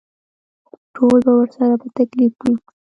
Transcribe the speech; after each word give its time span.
ټول 0.95 1.17
به 1.25 1.31
ورسره 1.39 1.75
په 1.81 1.87
تکلیف 1.97 2.33
وي. 2.43 2.53